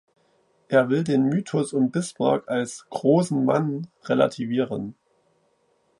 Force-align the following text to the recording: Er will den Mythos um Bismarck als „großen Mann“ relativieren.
Er 0.67 0.89
will 0.89 1.03
den 1.03 1.25
Mythos 1.29 1.73
um 1.73 1.91
Bismarck 1.91 2.49
als 2.49 2.87
„großen 2.89 3.45
Mann“ 3.45 3.85
relativieren. 4.05 4.95